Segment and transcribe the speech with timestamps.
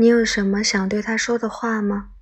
[0.00, 2.12] 你有什么想对他说的话吗？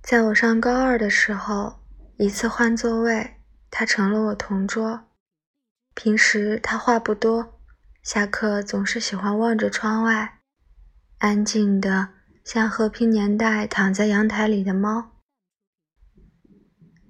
[0.00, 1.82] 在我上高二的时候，
[2.16, 3.36] 一次换座位，
[3.70, 5.10] 他成了我同桌。
[5.94, 7.60] 平时他话不多，
[8.02, 10.40] 下课总是喜欢望着窗外，
[11.18, 12.14] 安静的
[12.46, 15.10] 像和平年代躺在阳台里的猫。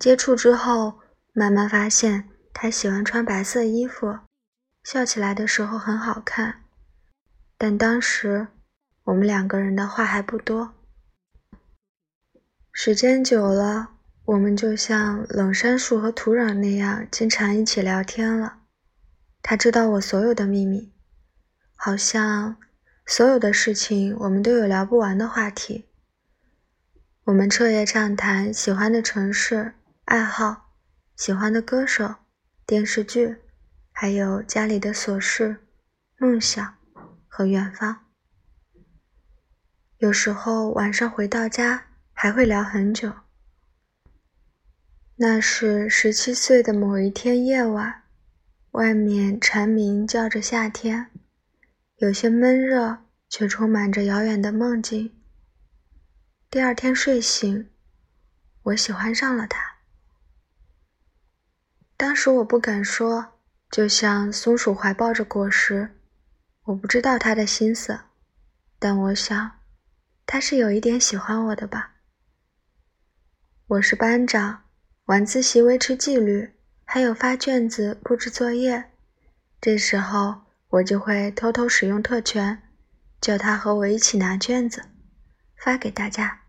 [0.01, 0.99] 接触之后，
[1.33, 4.19] 慢慢发现他喜欢穿白色衣服，
[4.85, 6.63] 笑起来的时候很好看。
[7.57, 8.49] 但当时
[9.05, 10.75] 我们两个人的话还不多。
[12.73, 13.89] 时间久了，
[14.25, 18.59] 我们就像冷杉树和土壤那样，经常一起聊天了。
[19.43, 20.93] 他知道我所有的秘密，
[21.75, 22.57] 好像
[23.07, 25.89] 所有的事情我们都有聊不完的话题。
[27.25, 29.75] 我们彻夜畅谈喜欢的城市、
[30.05, 30.71] 爱好、
[31.17, 32.15] 喜欢的歌手、
[32.71, 33.39] 电视剧，
[33.91, 35.67] 还有家里的琐事、
[36.19, 36.79] 梦想
[37.27, 38.07] 和远方。
[39.99, 41.89] 有时候晚上回到家。
[42.23, 43.11] 还会聊很久。
[45.17, 48.03] 那是十七岁的某一天夜晚，
[48.73, 51.11] 外面蝉鸣叫着夏天，
[51.97, 52.99] 有些闷热，
[53.31, 55.19] 却充满着遥远的梦境。
[56.51, 57.71] 第二天睡醒，
[58.65, 59.70] 我喜欢上了他。
[62.01, 63.35] 当时我不敢说，
[63.71, 66.01] 就像松鼠怀抱着果实，
[66.65, 68.01] 我不知道他的心思，
[68.79, 69.59] 但我想，
[70.25, 71.97] 他是有一点喜欢我的吧。
[73.67, 74.63] 我是班长，
[75.05, 76.55] 晚自习维持纪律，
[76.87, 78.93] 还有发卷子、布置作业。
[79.61, 80.41] 这时候
[80.71, 82.63] 我就会偷偷使用特权，
[83.21, 84.87] 叫他和我一起拿卷子，
[85.55, 86.45] 发给大家。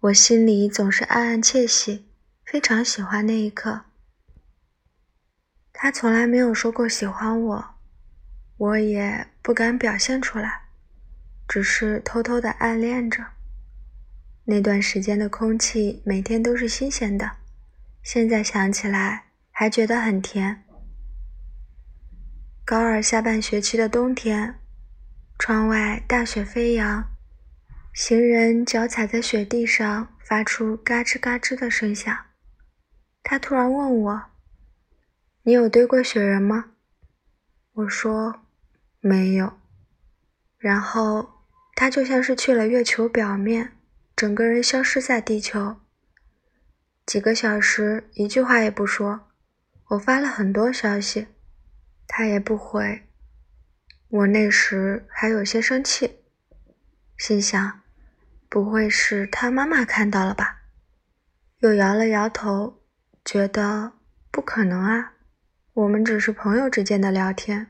[0.00, 2.08] 我心里总是暗暗窃喜，
[2.44, 3.85] 非常喜欢那一刻。
[5.78, 7.74] 他从来没有说过喜欢我，
[8.56, 10.62] 我也不敢表现出来，
[11.46, 13.22] 只是偷偷的暗恋着。
[14.46, 17.30] 那段时间的空气每天都是新鲜的，
[18.02, 20.64] 现在想起来还觉得很甜。
[22.64, 24.58] 高二下半学期的冬天，
[25.38, 27.04] 窗外大雪飞扬，
[27.92, 32.16] 行人脚踩在雪地上发出嘎吱嘎吱的声响。
[33.22, 34.22] 他突然问我
[35.46, 36.72] ：“你有堆过雪人吗？”
[37.74, 38.40] 我说
[38.98, 39.60] ：“没有。”
[40.58, 41.44] 然后
[41.76, 43.74] 他就像是去了月球表面。
[44.16, 45.76] 整个人消失在地球，
[47.04, 49.28] 几个小时一句话也不说。
[49.90, 51.28] 我发了很多消息，
[52.08, 53.06] 他也不回。
[54.08, 56.24] 我那时还有些生气，
[57.18, 57.82] 心想
[58.48, 60.62] 不会是他妈妈看到了吧？
[61.58, 62.82] 又摇了摇头，
[63.24, 63.92] 觉得
[64.32, 65.12] 不可能啊，
[65.76, 67.66] 我们只是朋友之间的聊天。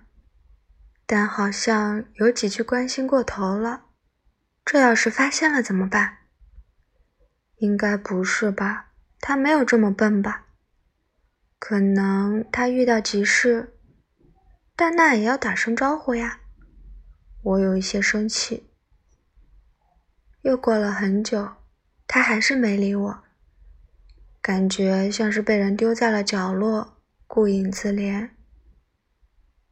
[1.06, 3.86] 但好像有几句关心过头了，
[4.64, 6.18] 这要是发现了怎么办？
[7.56, 8.92] 应该不是吧？
[9.18, 10.46] 他没有这么笨吧？
[11.58, 13.76] 可能他遇到急事，
[14.76, 16.38] 但那也要打声招呼呀。
[17.42, 18.70] 我有一些生气。
[20.42, 21.54] 又过了很久，
[22.06, 23.24] 他还是没理我，
[24.40, 26.95] 感觉像是被人丢在了角落，
[27.26, 28.30] 顾影自怜。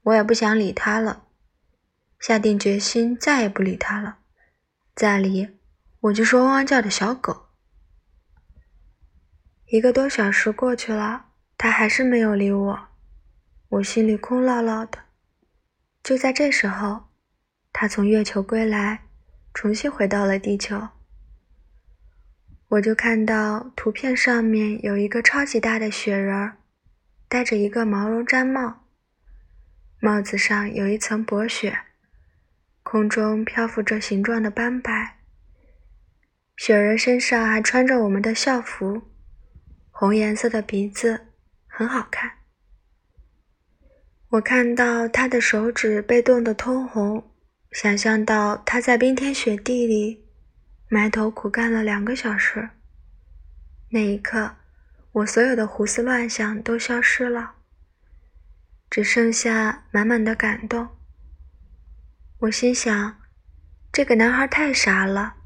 [0.03, 1.25] 我也不想理他了，
[2.19, 4.19] 下定决心再也不理他了。
[4.95, 5.49] 再理，
[6.01, 7.47] 我就是汪汪叫的小狗。
[9.67, 11.27] 一个多小时过去了，
[11.57, 12.89] 他还是没有理我，
[13.71, 14.99] 我心里空落落的。
[16.03, 17.05] 就在这时候，
[17.73, 19.07] 他从月球归来，
[19.55, 20.89] 重新回到了地球。
[22.69, 26.59] 我就看到图片上面有一个超级大的雪人儿，
[27.29, 28.87] 戴着一个毛绒毡帽，
[30.01, 31.79] 帽子上有一层薄雪，
[32.83, 35.19] 空中漂浮着形状的斑白。
[36.57, 39.03] 雪人身上还穿着我们的校服。
[39.91, 41.29] 红颜色的鼻子
[41.67, 42.31] 很好看。
[44.31, 47.31] 我看到他的手指被冻得通红，
[47.71, 50.27] 想象到他在冰天雪地里
[50.89, 52.71] 埋头苦干了两个小时。
[53.91, 54.57] 那一刻，
[55.15, 57.55] 我所有的胡思乱想都消失了，
[58.91, 60.89] 只剩下满满的感动。
[62.39, 63.21] 我心想，
[63.93, 65.37] 这个男孩太傻了，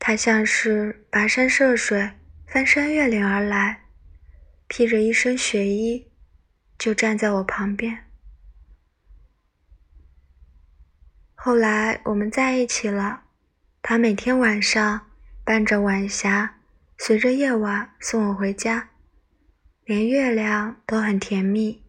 [0.00, 2.12] 他像是跋山涉水。
[2.48, 3.82] 翻山越岭而来，
[4.68, 6.10] 披着一身雪衣，
[6.78, 8.06] 就站在我旁边。
[11.34, 13.24] 后来我们在一起了，
[13.82, 15.10] 他每天晚上
[15.44, 16.60] 伴着晚霞，
[16.98, 18.90] 随着夜晚送我回家，
[19.88, 21.84] 连月亮都很甜蜜。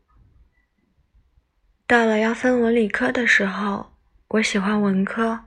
[1.88, 3.98] 到了要分文理科的时候，
[4.28, 5.46] 我喜欢文科，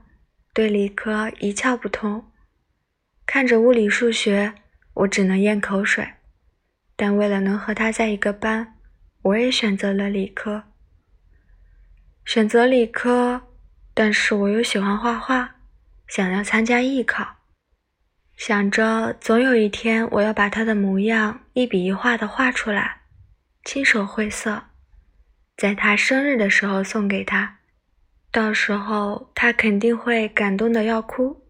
[0.53, 2.29] 对理科一窍不通。
[3.25, 4.53] 看着物理、数学，
[4.95, 6.05] 我只能咽口水。
[6.97, 8.77] 但为了能和他在一个班，
[9.21, 10.65] 我也选择了理科。
[12.25, 13.43] 选择理科，
[13.93, 15.55] 但是我又喜欢画画，
[16.05, 17.37] 想要参加艺考，
[18.43, 23.01] 想着总有一天我要把他的模样一笔一画的画出来，
[23.63, 24.63] 亲手绘色，
[25.57, 27.59] 在他生日的时候送给他，
[28.31, 31.45] 到时候他肯定会感动的要哭。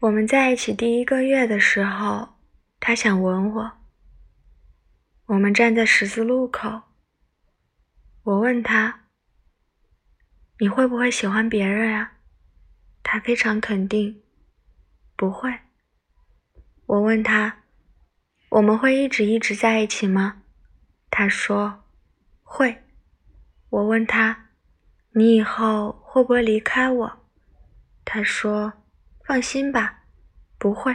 [0.00, 2.34] 我们在一起第一个月的时候。
[2.78, 3.72] 他想吻我。
[5.24, 6.82] 我们站在十字路口。
[8.24, 9.06] 我问他
[10.60, 12.18] ：“你会不会喜欢别人啊？”
[13.02, 14.22] 他非常肯定
[15.24, 15.60] ：“不会。”
[16.84, 17.62] 我问他
[18.50, 20.42] ：“我们会一直一直在一起吗？”
[21.10, 21.84] 他说
[22.44, 22.82] ：“会。”
[23.70, 24.50] 我问他
[25.16, 27.26] ：“你以后会不会离开我？”
[28.04, 28.74] 他说
[29.24, 30.04] ：“放心吧，
[30.58, 30.94] 不会。”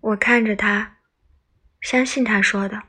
[0.00, 0.96] 我看着他，
[1.82, 2.82] 相信他说的。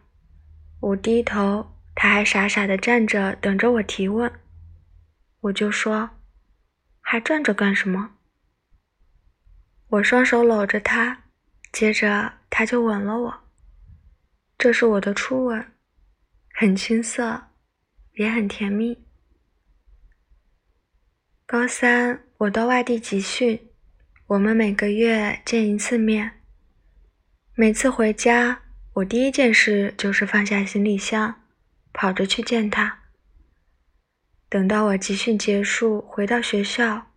[0.80, 4.32] 我低头，他还傻傻的站着等着我提问。
[5.42, 6.12] 我就说
[7.02, 8.16] ：“还站着干什么？”
[9.94, 11.26] 我双手搂着他，
[11.72, 13.44] 接着他就吻了我。
[14.58, 15.72] 这是我的初吻，
[16.52, 17.50] 很青涩，
[18.14, 19.06] 也很甜蜜。
[21.46, 23.70] 高三，我到外地集训，
[24.26, 26.42] 我们每个月见一次面。
[27.54, 28.64] 每次回家，
[28.94, 31.44] 我第一件事就是放下行李箱，
[31.94, 33.02] 跑着去见他。
[34.50, 37.12] 等到我集训结束，回到学校，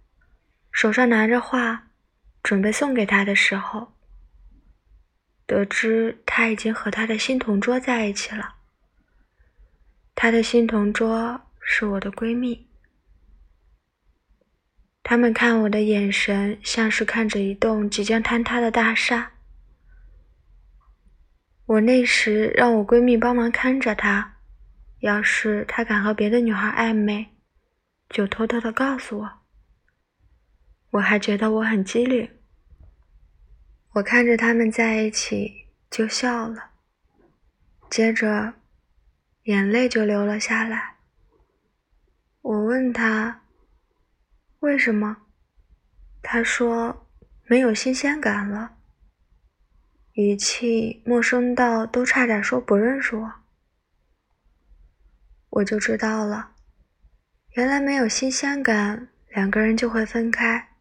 [0.70, 1.85] 手上拿着画，
[2.46, 3.92] 准备送给他的时候，
[5.46, 8.54] 得知他已经和他的新同桌在一起了。
[10.14, 12.68] 他的新同桌是我的闺蜜，
[15.02, 19.32] 他们看我的眼神像是看着一栋即将坍塌的大厦。
[21.64, 24.36] 我那时让我闺蜜帮忙看着他，
[25.00, 27.26] 要是他敢和别的女孩暧昧，
[28.08, 29.32] 就偷偷的告诉我。
[30.90, 32.35] 我还觉得我很机灵。
[33.96, 36.72] 我看着他们在一起就笑了，
[37.88, 38.52] 接着
[39.44, 40.96] 眼泪就流了下来。
[42.42, 43.40] 我问他
[44.58, 45.16] 为什么，
[46.22, 47.06] 他说
[47.46, 48.76] 没有新鲜感了。
[50.12, 53.32] 语气陌生到都差点说不认识我，
[55.48, 56.52] 我就知道了，
[57.52, 60.75] 原来没有新鲜感，两个人就会分开。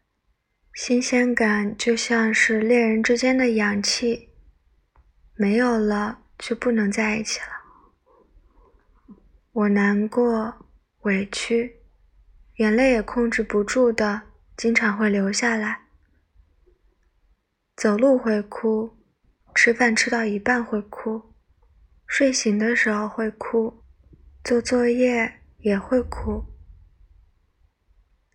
[0.76, 4.28] 新鲜感就像是恋人之间的氧气，
[5.34, 7.48] 没有了就不能在一起了。
[9.54, 10.68] 我难过、
[11.04, 11.78] 委屈，
[12.58, 14.24] 眼泪也控制不住的，
[14.58, 15.86] 经常会流下来。
[17.78, 18.98] 走路会哭。
[19.56, 21.34] 吃饭吃到一半会哭，
[22.06, 23.82] 睡醒的时候会哭，
[24.44, 26.44] 做作业也会哭。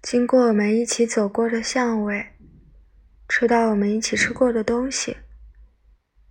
[0.03, 2.33] 经过我们一起走过的巷尾，
[3.29, 5.19] 吃到我们一起吃过的东西，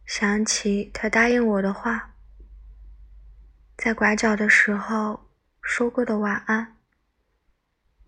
[0.07, 2.16] 想起他答应我的话，
[3.78, 5.30] 在拐角的时候
[5.61, 6.78] 说过的晚安，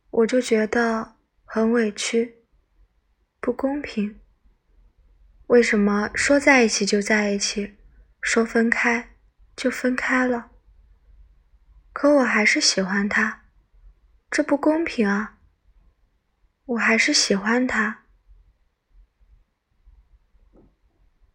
[0.09, 1.15] 我就觉得
[1.45, 2.43] 很委屈，
[3.39, 4.19] 不公平。
[5.45, 7.75] 为什么说在一起就在一起，
[8.19, 9.15] 说分开
[9.55, 10.49] 就分开了？
[11.93, 13.43] 可我还是喜欢他，
[14.31, 15.37] 这不公平啊！
[16.71, 18.03] 我还是喜欢他。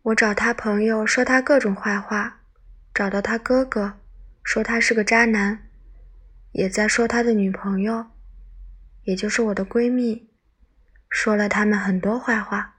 [0.03, 2.41] 我找他朋友说他各种坏话，
[2.95, 3.99] 找到他哥哥
[4.43, 5.69] 说他是个渣男，
[6.53, 8.07] 也在说他的女朋友，
[9.03, 10.31] 也就是我的闺蜜，
[11.11, 12.77] 说了他们很多坏话。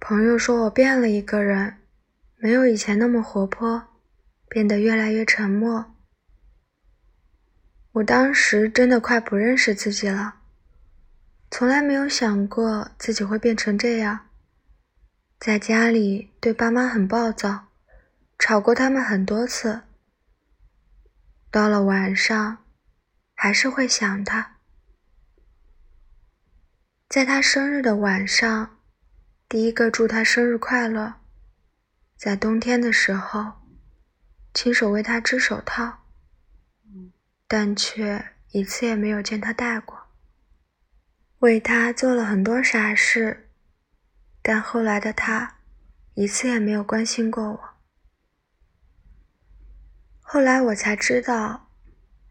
[0.00, 1.76] 朋友说我变了一个人，
[2.36, 4.00] 没有以前那么活泼，
[4.48, 5.94] 变得越来越沉默。
[7.92, 10.39] 我当时真的快不认识自己了，
[11.50, 14.28] 从来没有想过自己会变成这样。
[15.38, 17.68] 在家里对爸妈很暴躁，
[18.38, 19.82] 吵过他们很多次。
[21.50, 22.64] 到了晚上，
[23.34, 24.58] 还是会想他。
[27.08, 28.76] 在他生日的晚上。
[29.48, 31.14] 第一个祝他生日快乐，
[32.16, 33.54] 在冬天的时候，
[34.54, 36.04] 亲手为他织手套，
[37.48, 39.99] 但却一次也没有见他戴过。
[41.40, 43.48] 为他做了很多傻事，
[44.42, 45.56] 但后来的他，
[46.12, 47.60] 一次也没有关心过我。
[50.20, 51.70] 后来我才知道，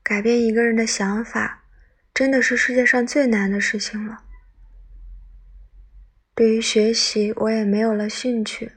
[0.03, 1.63] 改变一个人的想法，
[2.13, 4.25] 真的是世界上最难的事情了。
[6.35, 8.73] 对于学习，我也没有了兴趣，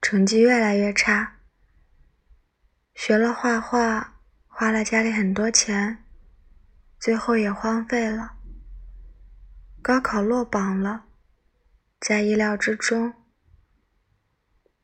[0.00, 1.38] 成绩越来越差。
[2.94, 6.04] 学了画画，花了家里很多钱，
[7.00, 8.35] 最后也荒废了。
[9.86, 11.04] 高考落榜了，
[12.00, 13.14] 在意料之中，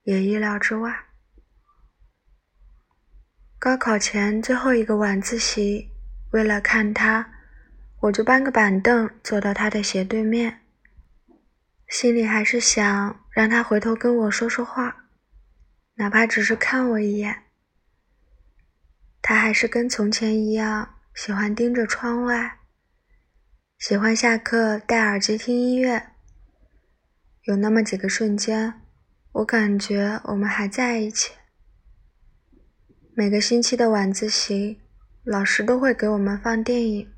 [0.05, 1.07] 也意料之外。
[3.59, 5.91] 高考前最后一个晚自习，
[6.31, 7.33] 为了看他，
[8.03, 10.61] 我就搬个板凳坐到他的斜对面，
[11.89, 15.09] 心里还是想让他回头跟我说说话，
[15.95, 17.47] 哪怕只是看我一眼。
[19.21, 22.61] 他还是跟从前一样，喜欢盯着窗外，
[23.85, 26.11] 喜欢下课戴耳机听音乐。
[27.43, 28.81] 有那么几个瞬间，
[29.33, 31.33] 我感觉我们还在一起。
[33.13, 34.81] 每个星期的晚自习，
[35.25, 37.13] 老师都会给我们放电影。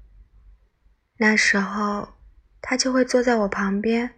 [1.19, 2.15] 那时候，
[2.63, 4.15] 他就会坐在我旁边，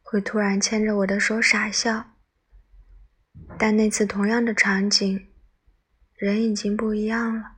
[0.00, 2.14] 会突然牵着我的手傻笑。
[3.58, 5.28] 但那次同样的场景，
[6.14, 7.56] 人已经不一样了。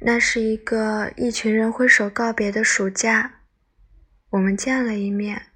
[0.00, 3.40] 那是一个一群人挥手告别的暑假，
[4.30, 5.46] 我们见了一面。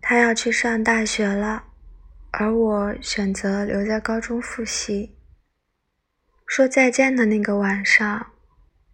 [0.00, 1.64] 他要去上大学了。
[2.32, 5.16] 而我选择留在高中复习。
[6.46, 8.28] 说再见的那个晚上，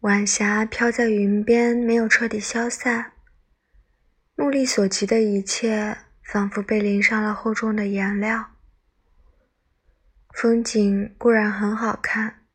[0.00, 3.12] 晚霞飘在云边，没有彻底消散。
[4.34, 8.52] 目力所及的一切，仿佛被淋上了厚重的颜料。
[10.32, 12.45] 风景固然很好看，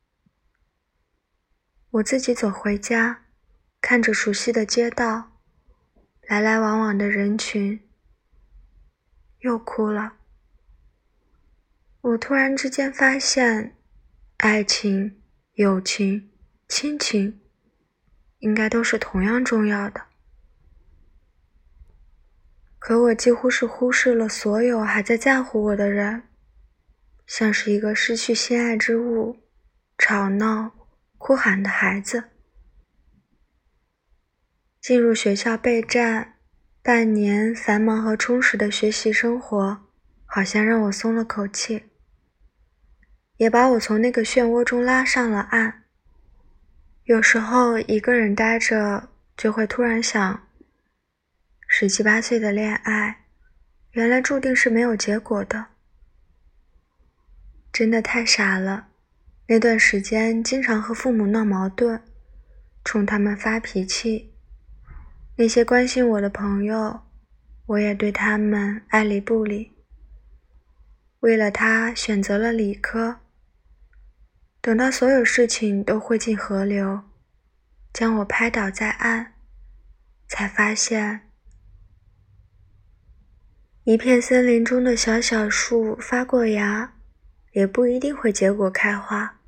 [1.91, 3.25] 我自己走回家，
[3.81, 5.33] 看着熟悉的街道，
[6.21, 7.81] 来来往往的人群，
[9.39, 10.13] 又哭了。
[11.99, 13.75] 我突然之间发现，
[14.37, 15.21] 爱情、
[15.55, 16.31] 友情、
[16.69, 17.41] 亲情，
[18.39, 20.03] 应该都是同样重要的。
[22.79, 26.23] 可我几乎是忽视了所有还在在乎我的人，
[27.27, 29.41] 像是一个失去心爱之物、
[29.97, 30.80] 吵闹、
[31.21, 32.31] 哭喊的孩子。
[34.81, 36.39] 进入学校备战，
[36.81, 39.85] 半年繁忙和充实的学习生活，
[40.25, 41.83] 好像让我松了口气。
[43.37, 45.83] 也把我从那个漩涡中拉上了岸。
[47.03, 50.47] 有时候一个人呆着，就会突然想：
[51.67, 53.25] 十七八岁的恋爱，
[53.91, 55.67] 原来注定是没有结果的。
[57.71, 58.87] 真的太傻了。
[59.51, 62.01] 那段时间经常和父母闹矛盾，
[62.85, 64.33] 冲他们发脾气。
[65.35, 67.01] 那些关心我的朋友，
[67.65, 69.73] 我也对他们爱理不理。
[71.19, 73.17] 为了他，选择了理科。
[74.61, 77.01] 等到所有事情都汇进河流，
[77.91, 79.33] 将我拍倒在岸，
[80.29, 81.29] 才发现，
[83.83, 86.93] 一片森林中的小小树发过芽，
[87.51, 89.39] 也不一定会结果开花。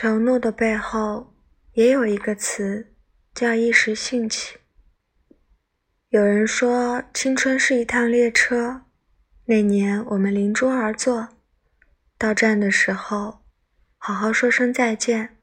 [0.00, 1.34] 承诺的背后，
[1.72, 2.94] 也有一个词，
[3.34, 4.58] 叫一时兴起。
[6.10, 8.82] 有人说，青春是一趟列车，
[9.46, 11.30] 那年我们临桌而坐，
[12.16, 13.40] 到站的时候。
[13.96, 15.38] 好好说声再见，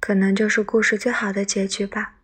[0.00, 2.17] 可能就是故事最好的结局吧。